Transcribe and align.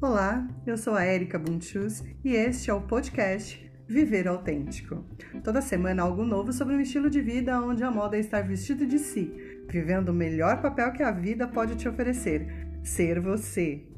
Olá, 0.00 0.46
eu 0.64 0.76
sou 0.76 0.94
a 0.94 1.04
Erika 1.04 1.40
Bunchus 1.40 2.04
e 2.24 2.32
este 2.32 2.70
é 2.70 2.72
o 2.72 2.82
podcast 2.82 3.68
Viver 3.88 4.28
Autêntico. 4.28 5.04
Toda 5.42 5.60
semana 5.60 6.04
algo 6.04 6.24
novo 6.24 6.52
sobre 6.52 6.76
um 6.76 6.80
estilo 6.80 7.10
de 7.10 7.20
vida 7.20 7.60
onde 7.60 7.82
a 7.82 7.90
moda 7.90 8.16
é 8.16 8.20
estar 8.20 8.42
vestido 8.42 8.86
de 8.86 8.96
si, 8.96 9.34
vivendo 9.68 10.10
o 10.10 10.14
melhor 10.14 10.62
papel 10.62 10.92
que 10.92 11.02
a 11.02 11.10
vida 11.10 11.48
pode 11.48 11.74
te 11.74 11.88
oferecer, 11.88 12.46
ser 12.80 13.18
você. 13.18 13.88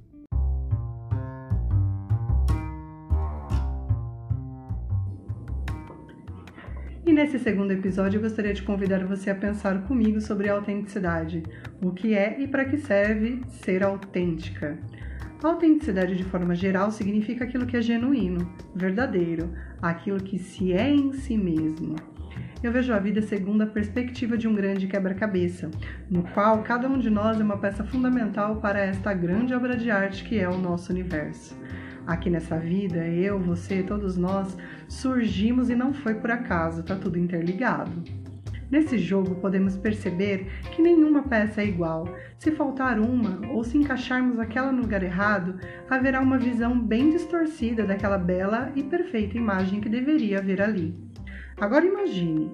E 7.05 7.12
nesse 7.12 7.39
segundo 7.39 7.73
episódio 7.73 8.17
eu 8.17 8.23
gostaria 8.23 8.55
de 8.55 8.62
convidar 8.62 9.05
você 9.05 9.29
a 9.29 9.35
pensar 9.35 9.87
comigo 9.87 10.19
sobre 10.19 10.48
a 10.48 10.55
autenticidade, 10.55 11.43
o 11.83 11.93
que 11.93 12.15
é 12.15 12.41
e 12.41 12.48
para 12.48 12.65
que 12.65 12.79
serve 12.79 13.43
ser 13.51 13.83
autêntica. 13.83 14.79
Autenticidade, 15.43 16.17
de 16.17 16.25
forma 16.25 16.55
geral, 16.55 16.91
significa 16.91 17.45
aquilo 17.45 17.65
que 17.65 17.77
é 17.77 17.81
genuíno, 17.81 18.53
verdadeiro, 18.75 19.51
aquilo 19.81 20.23
que 20.23 20.39
se 20.39 20.73
é 20.73 20.91
em 20.91 21.15
si 21.15 21.35
mesmo. 21.35 21.97
Eu 22.62 22.71
vejo 22.71 22.93
a 22.93 22.98
vida 22.98 23.23
segundo 23.23 23.62
a 23.62 23.67
perspectiva 23.67 24.37
de 24.37 24.47
um 24.47 24.55
grande 24.55 24.87
quebra-cabeça, 24.87 25.71
no 26.11 26.23
qual 26.23 26.62
cada 26.62 26.87
um 26.87 26.98
de 26.98 27.09
nós 27.09 27.41
é 27.41 27.43
uma 27.43 27.57
peça 27.57 27.83
fundamental 27.83 28.57
para 28.57 28.81
esta 28.81 29.15
grande 29.15 29.55
obra 29.55 29.79
de 29.79 29.91
arte 29.91 30.25
que 30.25 30.39
é 30.39 30.47
o 30.47 30.59
nosso 30.59 30.93
universo. 30.93 31.59
Aqui 32.07 32.29
nessa 32.29 32.59
vida, 32.59 33.07
eu, 33.07 33.39
você, 33.39 33.83
todos 33.83 34.19
nós 34.19 34.59
surgimos 34.89 35.70
e 35.70 35.75
não 35.75 35.95
foi 35.95 36.17
por 36.17 36.31
acaso, 36.31 36.83
tá 36.83 36.97
tudo 36.97 37.19
interligado. 37.19 38.20
Nesse 38.70 38.97
jogo, 38.98 39.34
podemos 39.37 39.77
perceber 39.77 40.47
que 40.70 40.80
nenhuma 40.80 41.24
peça 41.24 41.61
é 41.61 41.66
igual. 41.66 42.09
Se 42.38 42.52
faltar 42.52 43.01
uma 43.01 43.51
ou 43.51 43.65
se 43.65 43.77
encaixarmos 43.77 44.39
aquela 44.39 44.70
no 44.70 44.83
lugar 44.83 45.03
errado, 45.03 45.58
haverá 45.89 46.20
uma 46.20 46.39
visão 46.39 46.78
bem 46.78 47.11
distorcida 47.11 47.84
daquela 47.84 48.17
bela 48.17 48.70
e 48.77 48.83
perfeita 48.84 49.36
imagem 49.36 49.80
que 49.80 49.89
deveria 49.89 50.39
haver 50.39 50.62
ali. 50.62 50.95
Agora 51.61 51.84
imagine, 51.84 52.53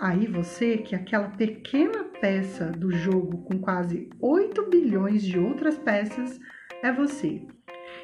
aí 0.00 0.26
você 0.26 0.78
que 0.78 0.94
aquela 0.94 1.28
pequena 1.28 2.04
peça 2.18 2.72
do 2.72 2.90
jogo 2.90 3.42
com 3.42 3.58
quase 3.58 4.08
8 4.20 4.70
bilhões 4.70 5.22
de 5.22 5.38
outras 5.38 5.76
peças 5.76 6.40
é 6.82 6.90
você. 6.90 7.46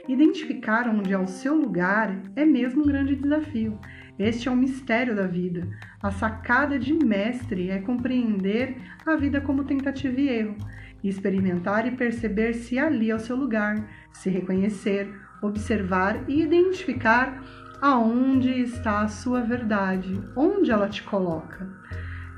Identificar 0.06 0.86
onde 0.86 1.14
é 1.14 1.19
o 1.19 1.27
seu 1.27 1.55
lugar 1.55 2.14
é 2.36 2.44
mesmo 2.44 2.83
um 2.83 2.86
grande 2.86 3.16
desafio. 3.16 3.78
Este 4.19 4.48
é 4.48 4.50
o 4.50 4.56
mistério 4.56 5.16
da 5.16 5.27
vida. 5.27 5.66
A 6.02 6.11
sacada 6.11 6.78
de 6.78 6.92
mestre 6.92 7.70
é 7.70 7.78
compreender 7.78 8.77
a 9.06 9.16
vida 9.16 9.41
como 9.41 9.64
tentativa 9.64 10.20
e 10.20 10.28
erro, 10.28 10.56
experimentar 11.02 11.86
e 11.86 11.96
perceber 11.96 12.52
se 12.52 12.78
ali 12.78 13.11
é 13.11 13.14
o 13.14 13.19
seu 13.19 13.34
lugar, 13.34 13.83
se 14.12 14.28
reconhecer, 14.28 15.11
observar 15.42 16.22
e 16.28 16.42
identificar 16.42 17.42
aonde 17.80 18.50
está 18.61 19.00
a 19.00 19.08
sua 19.08 19.41
verdade, 19.41 20.20
onde 20.36 20.70
ela 20.70 20.89
te 20.89 21.02
coloca. 21.02 21.66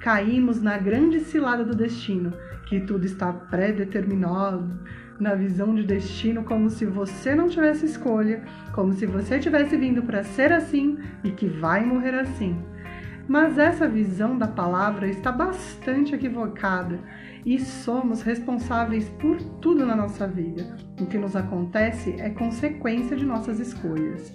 Caímos 0.01 0.63
na 0.63 0.79
grande 0.79 1.19
cilada 1.21 1.65
do 1.65 1.75
destino, 1.75 2.33
que 2.67 2.81
tudo 2.81 3.05
está 3.05 3.33
pré-determinado, 3.33 4.79
na 5.21 5.35
visão 5.35 5.75
de 5.75 5.83
destino 5.83 6.45
como 6.45 6.69
se 6.71 6.85
você 6.85 7.35
não 7.35 7.49
tivesse 7.49 7.87
escolha, 7.87 8.43
como 8.73 8.93
se 8.93 9.07
você 9.07 9.39
tivesse 9.39 9.77
vindo 9.77 10.03
para 10.03 10.23
ser 10.23 10.53
assim 10.53 10.99
e 11.25 11.31
que 11.31 11.47
vai 11.47 11.85
morrer 11.85 12.15
assim. 12.15 12.57
Mas 13.29 13.59
essa 13.59 13.89
visão 13.89 14.39
da 14.39 14.47
palavra 14.47 15.09
está 15.09 15.33
bastante 15.33 16.15
equivocada 16.15 17.01
e 17.45 17.59
somos 17.59 18.23
responsáveis 18.23 19.09
por 19.09 19.43
tudo 19.61 19.85
na 19.85 19.97
nossa 19.97 20.27
vida. 20.27 20.77
O 21.01 21.07
que 21.07 21.19
nos 21.19 21.35
acontece 21.35 22.15
é 22.19 22.31
consequência 22.31 23.17
de 23.17 23.27
nossas 23.27 23.59
escolhas. 23.59 24.33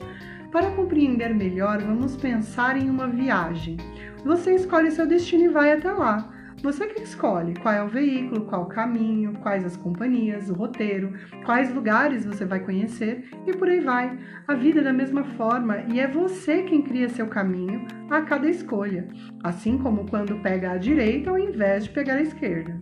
Para 0.52 0.72
compreender 0.72 1.34
melhor, 1.34 1.82
vamos 1.82 2.18
pensar 2.18 2.76
em 2.76 2.90
uma 2.90 3.08
viagem. 3.08 3.78
Você 4.26 4.54
escolhe 4.56 4.92
seu 4.92 5.08
destino 5.08 5.46
e 5.46 5.48
vai 5.48 5.72
até 5.72 5.92
lá. 5.92 6.41
Você 6.64 6.86
que 6.86 7.02
escolhe 7.02 7.56
qual 7.56 7.74
é 7.74 7.84
o 7.84 7.88
veículo, 7.88 8.46
qual 8.46 8.64
o 8.64 8.68
caminho, 8.68 9.34
quais 9.42 9.66
as 9.66 9.76
companhias, 9.76 10.48
o 10.48 10.54
roteiro, 10.54 11.12
quais 11.44 11.74
lugares 11.74 12.24
você 12.24 12.46
vai 12.46 12.60
conhecer 12.60 13.28
e 13.48 13.54
por 13.54 13.68
aí 13.68 13.80
vai. 13.80 14.16
A 14.48 14.54
vida 14.54 14.80
é 14.80 14.84
da 14.84 14.94
mesma 14.94 15.24
forma 15.24 15.80
e 15.92 16.00
é 16.00 16.08
você 16.08 16.62
quem 16.62 16.84
cria 16.84 17.10
seu 17.10 17.26
caminho 17.26 17.88
a 18.12 18.22
cada 18.22 18.48
escolha, 18.48 19.08
assim 19.44 19.80
como 19.80 20.08
quando 20.08 20.40
pega 20.44 20.74
a 20.74 20.78
direita 20.78 21.32
ao 21.32 21.40
invés 21.40 21.86
de 21.86 21.90
pegar 21.90 22.16
a 22.16 22.22
esquerda. 22.22 22.80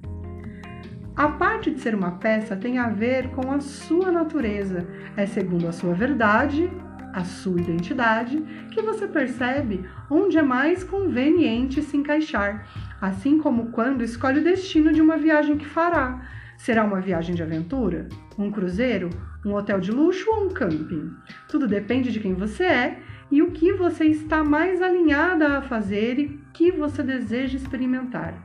A 1.15 1.29
parte 1.29 1.71
de 1.71 1.79
ser 1.79 1.95
uma 1.95 2.11
peça 2.11 2.57
tem 2.57 2.79
a 2.79 2.89
ver 2.89 3.29
com 3.29 3.49
a 3.49 3.61
sua 3.61 4.11
natureza, 4.11 4.85
é 5.15 5.25
segundo 5.25 5.69
a 5.69 5.71
sua 5.71 5.93
verdade, 5.93 6.69
a 7.13 7.23
sua 7.23 7.59
identidade, 7.59 8.41
que 8.71 8.81
você 8.81 9.07
percebe 9.07 9.83
onde 10.09 10.37
é 10.37 10.41
mais 10.41 10.83
conveniente 10.83 11.81
se 11.81 11.97
encaixar 11.97 12.67
assim 13.01 13.37
como 13.37 13.71
quando 13.71 14.03
escolhe 14.03 14.39
o 14.39 14.43
destino 14.43 14.91
de 14.91 15.01
uma 15.01 15.17
viagem 15.17 15.57
que 15.57 15.65
fará. 15.65 16.21
Será 16.57 16.83
uma 16.83 16.99
viagem 16.99 17.33
de 17.33 17.41
aventura? 17.41 18.09
Um 18.37 18.51
cruzeiro? 18.51 19.09
Um 19.45 19.53
hotel 19.53 19.79
de 19.79 19.91
luxo 19.91 20.29
ou 20.29 20.45
um 20.45 20.49
camping? 20.49 21.11
Tudo 21.47 21.67
depende 21.67 22.11
de 22.11 22.19
quem 22.19 22.33
você 22.33 22.63
é 22.63 22.99
e 23.31 23.41
o 23.41 23.51
que 23.51 23.71
você 23.71 24.05
está 24.05 24.43
mais 24.43 24.81
alinhada 24.81 25.57
a 25.57 25.61
fazer 25.61 26.19
e 26.19 26.39
que 26.53 26.71
você 26.71 27.01
deseja 27.01 27.55
experimentar. 27.55 28.41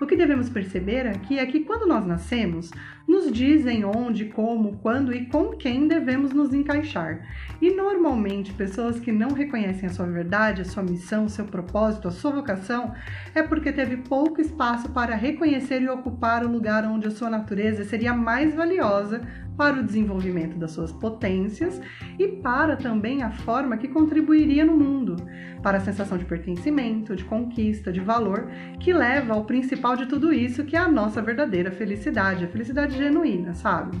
O 0.00 0.06
que 0.06 0.16
devemos 0.16 0.48
perceber 0.48 1.06
aqui 1.06 1.38
é 1.38 1.44
que 1.44 1.60
quando 1.60 1.86
nós 1.86 2.06
nascemos, 2.06 2.70
nos 3.10 3.30
dizem 3.32 3.84
onde, 3.84 4.26
como, 4.26 4.76
quando 4.78 5.12
e 5.12 5.26
com 5.26 5.50
quem 5.50 5.88
devemos 5.88 6.32
nos 6.32 6.54
encaixar. 6.54 7.26
E 7.60 7.74
normalmente, 7.74 8.52
pessoas 8.52 9.00
que 9.00 9.10
não 9.10 9.32
reconhecem 9.32 9.88
a 9.88 9.92
sua 9.92 10.06
verdade, 10.06 10.62
a 10.62 10.64
sua 10.64 10.82
missão, 10.82 11.24
o 11.24 11.28
seu 11.28 11.44
propósito, 11.44 12.06
a 12.06 12.12
sua 12.12 12.30
vocação, 12.30 12.94
é 13.34 13.42
porque 13.42 13.72
teve 13.72 13.96
pouco 13.96 14.40
espaço 14.40 14.90
para 14.90 15.16
reconhecer 15.16 15.82
e 15.82 15.88
ocupar 15.88 16.44
o 16.46 16.50
lugar 16.50 16.86
onde 16.86 17.08
a 17.08 17.10
sua 17.10 17.28
natureza 17.28 17.84
seria 17.84 18.14
mais 18.14 18.54
valiosa 18.54 19.20
para 19.60 19.78
o 19.78 19.84
desenvolvimento 19.84 20.56
das 20.56 20.70
suas 20.70 20.90
potências 20.90 21.78
e 22.18 22.26
para 22.26 22.76
também 22.76 23.22
a 23.22 23.30
forma 23.30 23.76
que 23.76 23.88
contribuiria 23.88 24.64
no 24.64 24.74
mundo, 24.74 25.16
para 25.62 25.76
a 25.76 25.80
sensação 25.82 26.16
de 26.16 26.24
pertencimento, 26.24 27.14
de 27.14 27.24
conquista, 27.24 27.92
de 27.92 28.00
valor, 28.00 28.50
que 28.78 28.90
leva 28.90 29.34
ao 29.34 29.44
principal 29.44 29.96
de 29.96 30.06
tudo 30.06 30.32
isso, 30.32 30.64
que 30.64 30.76
é 30.76 30.78
a 30.78 30.88
nossa 30.88 31.20
verdadeira 31.20 31.70
felicidade, 31.70 32.46
a 32.46 32.48
felicidade 32.48 32.96
genuína, 33.00 33.54
sabe? 33.54 33.98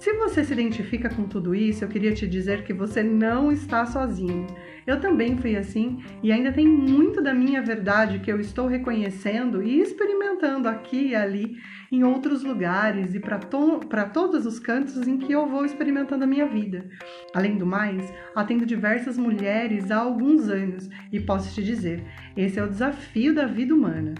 Se 0.00 0.14
você 0.14 0.42
se 0.42 0.54
identifica 0.54 1.10
com 1.10 1.24
tudo 1.24 1.54
isso, 1.54 1.84
eu 1.84 1.88
queria 1.88 2.14
te 2.14 2.26
dizer 2.26 2.64
que 2.64 2.72
você 2.72 3.02
não 3.02 3.52
está 3.52 3.84
sozinho. 3.84 4.46
Eu 4.86 4.98
também 4.98 5.36
fui 5.36 5.56
assim 5.56 6.02
e 6.22 6.32
ainda 6.32 6.50
tem 6.50 6.66
muito 6.66 7.22
da 7.22 7.34
minha 7.34 7.60
verdade 7.60 8.18
que 8.18 8.32
eu 8.32 8.40
estou 8.40 8.66
reconhecendo 8.66 9.62
e 9.62 9.78
experimentando 9.78 10.70
aqui 10.70 11.08
e 11.08 11.14
ali, 11.14 11.58
em 11.92 12.02
outros 12.02 12.42
lugares 12.42 13.14
e 13.14 13.20
para 13.20 13.38
to 13.38 13.80
todos 14.10 14.46
os 14.46 14.58
cantos 14.58 15.06
em 15.06 15.18
que 15.18 15.32
eu 15.32 15.46
vou 15.46 15.66
experimentando 15.66 16.24
a 16.24 16.26
minha 16.26 16.46
vida. 16.46 16.88
Além 17.34 17.58
do 17.58 17.66
mais, 17.66 18.10
atendo 18.34 18.64
diversas 18.64 19.18
mulheres 19.18 19.90
há 19.90 19.98
alguns 19.98 20.48
anos 20.48 20.88
e 21.12 21.20
posso 21.20 21.54
te 21.54 21.62
dizer: 21.62 22.02
esse 22.34 22.58
é 22.58 22.64
o 22.64 22.70
desafio 22.70 23.34
da 23.34 23.44
vida 23.44 23.74
humana. 23.74 24.14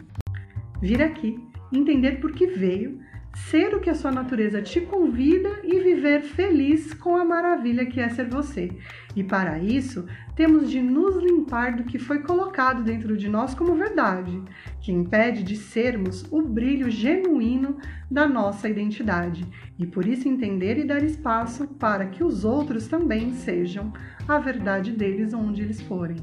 Vir 0.82 1.02
aqui, 1.02 1.38
entender 1.72 2.20
por 2.20 2.32
que 2.32 2.46
veio 2.46 3.00
ser 3.34 3.74
o 3.74 3.80
que 3.80 3.90
a 3.90 3.94
sua 3.94 4.10
natureza 4.10 4.60
te 4.62 4.80
convida 4.80 5.60
e 5.64 5.80
viver 5.80 6.22
feliz 6.22 6.92
com 6.94 7.16
a 7.16 7.24
maravilha 7.24 7.86
que 7.86 8.00
é 8.00 8.08
ser 8.08 8.28
você. 8.28 8.70
E 9.14 9.24
para 9.24 9.58
isso, 9.58 10.06
temos 10.36 10.70
de 10.70 10.80
nos 10.80 11.16
limpar 11.16 11.76
do 11.76 11.84
que 11.84 11.98
foi 11.98 12.20
colocado 12.20 12.82
dentro 12.82 13.16
de 13.16 13.28
nós 13.28 13.54
como 13.54 13.74
verdade, 13.74 14.40
que 14.80 14.92
impede 14.92 15.42
de 15.42 15.56
sermos 15.56 16.24
o 16.30 16.42
brilho 16.42 16.90
genuíno 16.90 17.78
da 18.10 18.28
nossa 18.28 18.68
identidade, 18.68 19.46
e 19.78 19.86
por 19.86 20.06
isso 20.06 20.28
entender 20.28 20.78
e 20.78 20.84
dar 20.84 21.02
espaço 21.02 21.66
para 21.66 22.06
que 22.06 22.24
os 22.24 22.44
outros 22.44 22.88
também 22.88 23.32
sejam 23.32 23.92
a 24.26 24.38
verdade 24.38 24.92
deles 24.92 25.32
onde 25.32 25.62
eles 25.62 25.80
forem. 25.80 26.16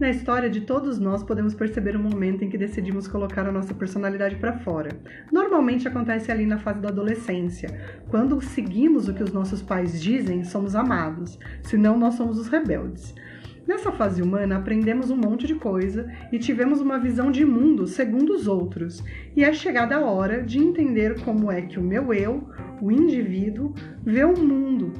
Na 0.00 0.08
história 0.08 0.48
de 0.48 0.62
todos 0.62 0.98
nós 0.98 1.22
podemos 1.22 1.52
perceber 1.52 1.94
um 1.94 2.02
momento 2.02 2.42
em 2.42 2.48
que 2.48 2.56
decidimos 2.56 3.06
colocar 3.06 3.46
a 3.46 3.52
nossa 3.52 3.74
personalidade 3.74 4.36
para 4.36 4.58
fora. 4.60 4.98
Normalmente 5.30 5.86
acontece 5.86 6.32
ali 6.32 6.46
na 6.46 6.56
fase 6.56 6.80
da 6.80 6.88
adolescência. 6.88 7.68
Quando 8.08 8.40
seguimos 8.40 9.08
o 9.08 9.12
que 9.12 9.22
os 9.22 9.30
nossos 9.30 9.60
pais 9.60 10.00
dizem, 10.00 10.42
somos 10.42 10.74
amados, 10.74 11.38
senão 11.62 11.98
nós 11.98 12.14
somos 12.14 12.38
os 12.38 12.48
rebeldes. 12.48 13.14
Nessa 13.68 13.92
fase 13.92 14.22
humana, 14.22 14.56
aprendemos 14.56 15.10
um 15.10 15.16
monte 15.16 15.46
de 15.46 15.54
coisa 15.54 16.10
e 16.32 16.38
tivemos 16.38 16.80
uma 16.80 16.98
visão 16.98 17.30
de 17.30 17.44
mundo 17.44 17.86
segundo 17.86 18.32
os 18.32 18.48
outros. 18.48 19.04
E 19.36 19.44
é 19.44 19.52
chegada 19.52 19.96
a 19.96 20.00
hora 20.00 20.42
de 20.42 20.58
entender 20.58 21.20
como 21.20 21.52
é 21.52 21.60
que 21.60 21.78
o 21.78 21.82
meu 21.82 22.14
eu, 22.14 22.48
o 22.80 22.90
indivíduo, 22.90 23.74
vê 24.02 24.24
o 24.24 24.32
mundo, 24.34 24.94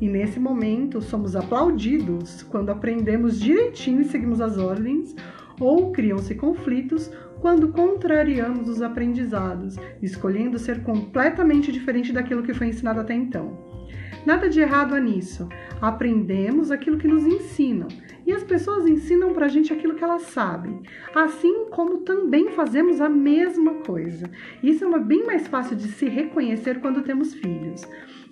e 0.00 0.08
nesse 0.08 0.38
momento 0.38 1.00
somos 1.00 1.34
aplaudidos 1.34 2.42
quando 2.42 2.70
aprendemos 2.70 3.40
direitinho 3.40 4.00
e 4.00 4.04
seguimos 4.04 4.40
as 4.40 4.58
ordens, 4.58 5.14
ou 5.58 5.90
criam-se 5.90 6.34
conflitos 6.34 7.10
quando 7.40 7.68
contrariamos 7.68 8.68
os 8.68 8.82
aprendizados, 8.82 9.76
escolhendo 10.02 10.58
ser 10.58 10.82
completamente 10.82 11.72
diferente 11.72 12.12
daquilo 12.12 12.42
que 12.42 12.54
foi 12.54 12.68
ensinado 12.68 13.00
até 13.00 13.14
então. 13.14 13.58
Nada 14.26 14.48
de 14.48 14.60
errado 14.60 14.94
há 14.94 15.00
nisso. 15.00 15.48
Aprendemos 15.80 16.70
aquilo 16.70 16.98
que 16.98 17.06
nos 17.06 17.24
ensinam 17.24 17.88
e 18.26 18.32
as 18.32 18.42
pessoas 18.42 18.86
ensinam 18.86 19.32
pra 19.32 19.48
gente 19.48 19.72
aquilo 19.72 19.94
que 19.94 20.02
elas 20.02 20.22
sabem, 20.22 20.82
assim 21.14 21.66
como 21.70 21.98
também 21.98 22.50
fazemos 22.50 23.00
a 23.00 23.08
mesma 23.08 23.74
coisa. 23.74 24.28
Isso 24.62 24.84
é 24.84 24.86
uma 24.86 24.98
bem 24.98 25.24
mais 25.24 25.46
fácil 25.46 25.76
de 25.76 25.88
se 25.88 26.08
reconhecer 26.08 26.80
quando 26.80 27.02
temos 27.02 27.32
filhos. 27.32 27.86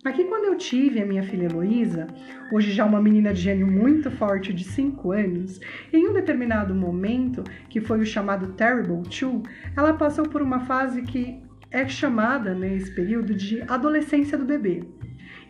Aqui, 0.05 0.25
quando 0.25 0.44
eu 0.44 0.55
tive 0.56 1.00
a 1.00 1.06
minha 1.06 1.23
filha 1.23 1.46
Heloísa, 1.46 2.06
hoje 2.52 2.73
já 2.73 2.85
uma 2.85 3.00
menina 3.00 3.32
de 3.32 3.41
gênio 3.41 3.67
muito 3.67 4.11
forte 4.11 4.52
de 4.52 4.62
5 4.62 5.12
anos, 5.12 5.58
em 5.91 6.06
um 6.06 6.12
determinado 6.12 6.75
momento, 6.75 7.43
que 7.70 7.81
foi 7.81 8.00
o 8.00 8.05
chamado 8.05 8.52
Terrible 8.52 9.02
Two, 9.08 9.43
ela 9.75 9.94
passou 9.94 10.29
por 10.29 10.43
uma 10.43 10.61
fase 10.61 11.00
que 11.00 11.41
é 11.70 11.88
chamada 11.88 12.55
nesse 12.55 12.94
período 12.94 13.35
de 13.35 13.62
adolescência 13.62 14.37
do 14.37 14.44
bebê. 14.44 14.85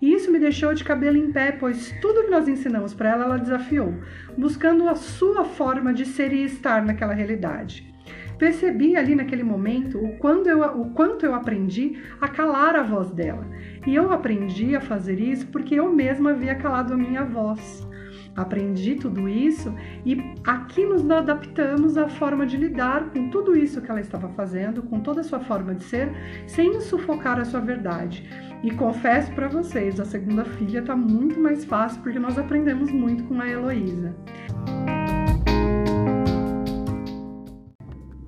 E 0.00 0.12
isso 0.12 0.30
me 0.30 0.38
deixou 0.38 0.74
de 0.74 0.84
cabelo 0.84 1.16
em 1.16 1.32
pé, 1.32 1.52
pois 1.52 1.92
tudo 2.00 2.24
que 2.24 2.30
nós 2.30 2.48
ensinamos 2.48 2.94
para 2.94 3.10
ela, 3.10 3.24
ela 3.24 3.38
desafiou, 3.38 3.94
buscando 4.36 4.88
a 4.88 4.94
sua 4.94 5.44
forma 5.44 5.92
de 5.92 6.04
ser 6.04 6.32
e 6.32 6.44
estar 6.44 6.84
naquela 6.84 7.14
realidade. 7.14 7.92
Percebi 8.38 8.96
ali 8.96 9.14
naquele 9.14 9.44
momento 9.44 9.98
o 9.98 10.16
quanto, 10.18 10.48
eu, 10.48 10.60
o 10.60 10.90
quanto 10.90 11.24
eu 11.24 11.34
aprendi 11.34 12.02
a 12.20 12.28
calar 12.28 12.74
a 12.74 12.82
voz 12.82 13.10
dela. 13.10 13.46
E 13.86 13.94
eu 13.94 14.12
aprendi 14.12 14.74
a 14.74 14.80
fazer 14.80 15.20
isso 15.20 15.46
porque 15.48 15.76
eu 15.76 15.92
mesma 15.92 16.30
havia 16.30 16.54
calado 16.54 16.94
a 16.94 16.96
minha 16.96 17.24
voz. 17.24 17.86
Aprendi 18.36 18.96
tudo 18.96 19.28
isso 19.28 19.72
e 20.04 20.34
aqui 20.44 20.84
nos 20.84 21.08
adaptamos 21.08 21.96
à 21.96 22.08
forma 22.08 22.44
de 22.44 22.56
lidar 22.56 23.10
com 23.10 23.30
tudo 23.30 23.56
isso 23.56 23.80
que 23.80 23.90
ela 23.90 24.00
estava 24.00 24.28
fazendo, 24.30 24.82
com 24.82 25.00
toda 25.00 25.20
a 25.20 25.24
sua 25.24 25.40
forma 25.40 25.74
de 25.74 25.84
ser, 25.84 26.10
sem 26.46 26.80
sufocar 26.80 27.38
a 27.38 27.44
sua 27.44 27.60
verdade. 27.60 28.28
E 28.64 28.70
confesso 28.70 29.30
para 29.32 29.46
vocês, 29.46 30.00
a 30.00 30.04
segunda 30.04 30.44
filha 30.44 30.80
está 30.80 30.96
muito 30.96 31.38
mais 31.38 31.64
fácil 31.64 32.02
porque 32.02 32.18
nós 32.18 32.38
aprendemos 32.38 32.90
muito 32.90 33.22
com 33.24 33.40
a 33.40 33.48
Heloísa. 33.48 34.16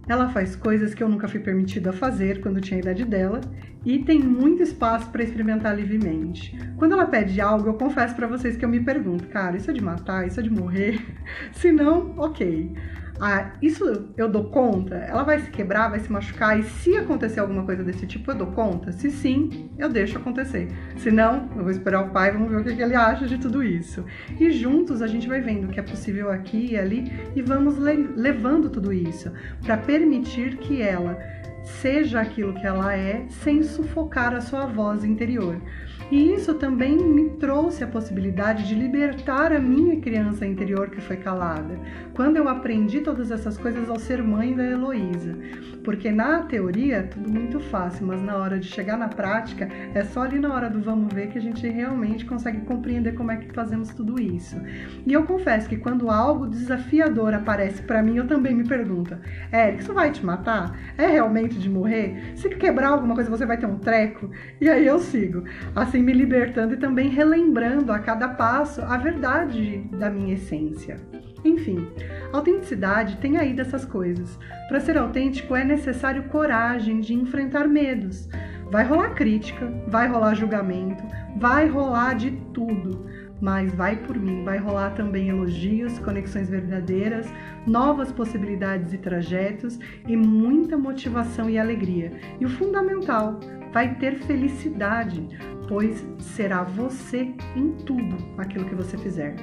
Ela 0.09 0.29
faz 0.29 0.55
coisas 0.55 0.95
que 0.95 1.03
eu 1.03 1.09
nunca 1.09 1.27
fui 1.27 1.41
permitida 1.41 1.93
fazer 1.93 2.41
quando 2.41 2.61
tinha 2.61 2.79
a 2.79 2.83
idade 2.83 3.05
dela 3.05 3.41
e 3.85 4.01
tem 4.01 4.19
muito 4.21 4.63
espaço 4.63 5.11
para 5.11 5.23
experimentar 5.23 5.77
livremente. 5.77 6.57
Quando 6.77 6.93
ela 6.93 7.07
pede 7.07 7.41
algo, 7.41 7.69
eu 7.69 7.75
confesso 7.75 8.15
para 8.15 8.27
vocês 8.27 8.57
que 8.57 8.65
eu 8.65 8.69
me 8.69 8.81
pergunto, 8.81 9.27
cara, 9.29 9.57
isso 9.57 9.71
é 9.71 9.75
de 9.75 9.83
matar, 9.83 10.27
isso 10.27 10.41
é 10.41 10.43
de 10.43 10.51
morrer? 10.51 11.01
Se 11.53 11.73
não, 11.73 12.15
ok 12.19 12.73
ah, 13.21 13.53
isso 13.63 14.13
eu 14.17 14.29
dou 14.29 14.45
conta? 14.45 14.95
Ela 14.95 15.23
vai 15.23 15.39
se 15.41 15.51
quebrar, 15.51 15.89
vai 15.89 16.01
se 16.01 16.13
machucar? 16.13 16.59
E 16.59 16.63
se 16.63 16.97
acontecer 16.97 17.41
alguma 17.41 17.65
coisa 17.65 17.83
desse 17.83 18.07
tipo, 18.07 18.31
eu 18.31 18.35
dou 18.35 18.49
conta? 18.49 18.93
Se 18.93 19.11
sim, 19.11 19.71
eu 19.79 19.89
deixo 19.89 20.19
acontecer. 20.19 20.69
Se 20.97 21.11
não, 21.11 21.49
eu 21.57 21.63
vou 21.63 21.71
esperar 21.71 22.03
o 22.03 22.11
pai, 22.11 22.33
vamos 22.33 22.51
ver 22.51 22.61
o 22.61 22.65
que 22.65 22.83
ele 22.83 22.95
acha 22.95 23.27
de 23.27 23.39
tudo 23.39 23.63
isso. 23.63 24.05
E 24.39 24.51
juntos 24.51 25.01
a 25.01 25.07
gente 25.07 25.29
vai 25.29 25.41
vendo 25.41 25.65
o 25.65 25.69
que 25.69 25.81
é 25.81 25.83
possível 25.83 26.31
aqui 26.31 26.73
e 26.73 26.79
ali 26.79 27.11
e 27.35 27.43
vamos 27.43 27.79
levando 27.79 28.69
tudo 28.69 28.93
isso 28.93 29.33
para 29.63 29.77
permitir 29.77 30.59
que 30.59 30.83
ela 30.83 31.19
seja 31.81 32.21
aquilo 32.21 32.55
que 32.55 32.67
ela 32.67 32.95
é 32.95 33.27
sem 33.29 33.63
sufocar 33.63 34.35
a 34.35 34.41
sua 34.41 34.67
voz 34.67 35.05
interior. 35.05 35.61
E 36.11 36.33
isso 36.33 36.55
também 36.55 36.97
me 36.97 37.31
trouxe 37.31 37.83
a 37.83 37.87
possibilidade 37.87 38.67
de 38.69 38.75
libertar 38.75 39.53
a 39.53 39.59
minha 39.59 40.01
criança 40.01 40.47
interior 40.47 40.89
que 40.89 41.01
foi 41.01 41.17
calada, 41.17 41.79
quando 42.15 42.37
eu 42.37 42.49
aprendi 42.49 43.01
todas 43.01 43.31
essas 43.31 43.59
coisas 43.59 43.91
ao 43.91 43.99
ser 43.99 44.23
mãe 44.23 44.55
da 44.55 44.65
Heloísa. 44.65 45.37
Porque 45.83 46.11
na 46.11 46.43
teoria 46.43 46.97
é 46.97 47.03
tudo 47.03 47.31
muito 47.31 47.61
fácil, 47.61 48.07
mas 48.07 48.21
na 48.21 48.37
hora 48.37 48.59
de 48.59 48.67
chegar 48.67 48.97
na 48.97 49.09
prática, 49.09 49.69
é 49.95 50.03
só 50.03 50.23
ali 50.23 50.39
na 50.39 50.53
hora 50.53 50.69
do 50.69 50.81
vamos 50.81 51.13
ver 51.13 51.29
que 51.29 51.39
a 51.39 51.41
gente 51.41 51.67
realmente 51.69 52.25
consegue 52.25 52.61
compreender 52.63 53.15
como 53.15 53.31
é 53.31 53.37
que 53.37 53.53
fazemos 53.53 53.91
tudo 53.91 54.21
isso. 54.21 54.57
E 55.07 55.13
eu 55.13 55.23
confesso 55.25 55.69
que 55.69 55.77
quando 55.77 56.11
algo 56.11 56.49
desafiador 56.49 57.35
aparece 57.35 57.83
para 57.83 58.03
mim, 58.03 58.17
eu 58.17 58.27
também 58.27 58.53
me 58.53 58.65
pergunto: 58.65 59.17
Eric, 59.53 59.83
isso 59.83 59.95
vai 59.95 60.11
te 60.11 60.27
matar? 60.27 60.77
É 60.99 61.07
realmente 61.07 61.57
de 61.57 61.71
morrer? 61.71 62.33
Se 62.35 62.49
quebrar 62.49 62.89
alguma 62.89 63.15
coisa, 63.15 63.31
você 63.31 63.47
vai 63.47 63.57
ter 63.57 63.67
um 63.67 63.79
treco? 63.79 64.29
E 64.61 64.69
aí 64.69 64.87
eu 64.87 64.99
sigo. 64.99 65.45
Assim, 65.75 65.96
assim 65.97 66.03
me 66.03 66.13
libertando 66.13 66.75
e 66.75 66.77
também 66.77 67.09
relembrando 67.09 67.91
a 67.91 67.99
cada 67.99 68.29
passo 68.29 68.83
a 68.83 68.99
verdade 68.99 69.79
da 69.93 70.11
minha 70.11 70.35
essência. 70.35 71.01
Enfim, 71.43 71.89
autenticidade 72.33 73.17
tem 73.17 73.39
aí 73.39 73.55
dessas 73.55 73.85
coisas. 73.87 74.39
Para 74.69 74.81
ser 74.81 74.99
autêntico 74.99 75.57
é 75.57 75.65
necessário 75.65 76.25
coragem 76.25 77.01
de 77.01 77.15
enfrentar 77.15 77.67
medos. 77.67 78.29
Vai 78.71 78.85
rolar 78.85 79.15
crítica, 79.15 79.73
vai 79.89 80.07
rolar 80.09 80.35
julgamento, 80.35 81.03
vai 81.37 81.67
rolar 81.67 82.15
de 82.15 82.33
tudo 82.53 83.07
mas 83.41 83.75
vai 83.75 83.97
por 83.97 84.19
mim, 84.19 84.45
vai 84.45 84.59
rolar 84.59 84.91
também 84.91 85.29
elogios, 85.29 85.99
conexões 85.99 86.49
verdadeiras, 86.49 87.27
novas 87.67 88.13
possibilidades 88.13 88.93
e 88.93 88.99
trajetos 88.99 89.79
e 90.07 90.17
muita 90.17 90.77
motivação 90.77 91.51
e 91.51 91.59
alegria. 91.59 92.13
E 92.41 92.45
o 92.45 92.49
fundamental, 92.49 93.39
vai 93.73 93.95
ter 93.97 94.17
felicidade, 94.21 95.23
pois 95.69 96.07
será 96.19 96.63
você 96.63 97.35
em 97.55 97.73
tudo 97.85 98.17
aquilo 98.39 98.65
que 98.65 98.75
você 98.75 98.97
fizer. 98.97 99.37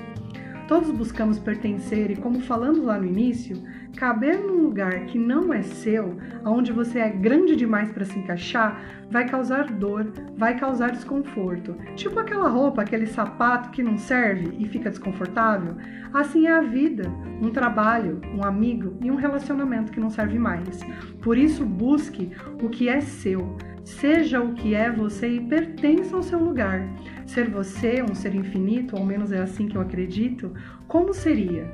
Todos 0.67 0.91
buscamos 0.91 1.37
pertencer 1.39 2.09
e, 2.11 2.15
como 2.15 2.39
falamos 2.39 2.83
lá 2.83 2.97
no 2.97 3.05
início, 3.05 3.61
caber 3.97 4.39
num 4.39 4.63
lugar 4.63 5.05
que 5.05 5.19
não 5.19 5.53
é 5.53 5.61
seu, 5.61 6.17
onde 6.45 6.71
você 6.71 6.99
é 6.99 7.09
grande 7.09 7.55
demais 7.55 7.91
para 7.91 8.05
se 8.05 8.17
encaixar, 8.17 8.81
vai 9.11 9.27
causar 9.27 9.71
dor, 9.71 10.11
vai 10.37 10.57
causar 10.57 10.91
desconforto. 10.91 11.75
Tipo 11.95 12.19
aquela 12.19 12.49
roupa, 12.49 12.81
aquele 12.81 13.07
sapato 13.07 13.69
que 13.71 13.83
não 13.83 13.97
serve 13.97 14.55
e 14.57 14.67
fica 14.67 14.89
desconfortável. 14.89 15.75
Assim 16.13 16.47
é 16.47 16.51
a 16.51 16.61
vida, 16.61 17.11
um 17.41 17.49
trabalho, 17.49 18.21
um 18.33 18.43
amigo 18.43 18.97
e 19.01 19.11
um 19.11 19.15
relacionamento 19.15 19.91
que 19.91 19.99
não 19.99 20.09
serve 20.09 20.39
mais. 20.39 20.79
Por 21.21 21.37
isso, 21.37 21.65
busque 21.65 22.31
o 22.61 22.69
que 22.69 22.87
é 22.87 23.01
seu 23.01 23.57
Seja 23.83 24.41
o 24.41 24.53
que 24.53 24.73
é 24.73 24.89
você 24.89 25.27
e 25.27 25.41
pertença 25.41 26.15
ao 26.15 26.23
seu 26.23 26.39
lugar. 26.39 26.87
Ser 27.25 27.49
você 27.49 28.01
um 28.01 28.15
ser 28.15 28.33
infinito, 28.33 28.95
ao 28.95 29.05
menos 29.05 29.31
é 29.31 29.41
assim 29.41 29.67
que 29.67 29.75
eu 29.75 29.81
acredito, 29.81 30.53
como 30.87 31.13
seria? 31.13 31.65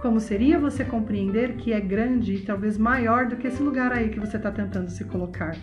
Como 0.00 0.20
seria 0.20 0.58
você 0.58 0.84
compreender 0.84 1.56
que 1.56 1.72
é 1.72 1.80
grande 1.80 2.34
e 2.34 2.42
talvez 2.42 2.78
maior 2.78 3.26
do 3.26 3.36
que 3.36 3.48
esse 3.48 3.62
lugar 3.62 3.92
aí 3.92 4.10
que 4.10 4.20
você 4.20 4.36
está 4.36 4.50
tentando 4.50 4.90
se 4.90 5.04
colocar? 5.04 5.56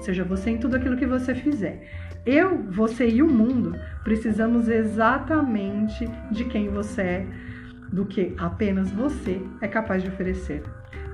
Seja 0.00 0.22
você 0.22 0.50
em 0.50 0.58
tudo 0.58 0.76
aquilo 0.76 0.96
que 0.96 1.06
você 1.06 1.34
fizer. 1.34 1.88
Eu, 2.24 2.62
você 2.70 3.08
e 3.08 3.22
o 3.22 3.28
mundo 3.28 3.74
precisamos 4.04 4.68
exatamente 4.68 6.08
de 6.30 6.44
quem 6.44 6.68
você 6.68 7.02
é, 7.02 7.26
do 7.92 8.04
que 8.04 8.34
apenas 8.38 8.90
você 8.90 9.40
é 9.60 9.68
capaz 9.68 10.02
de 10.02 10.08
oferecer. 10.08 10.62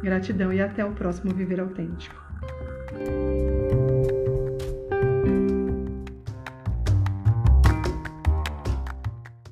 Gratidão 0.02 0.52
e 0.52 0.60
até 0.60 0.84
o 0.84 0.92
próximo 0.92 1.32
Viver 1.32 1.60
Autêntico. 1.60 2.20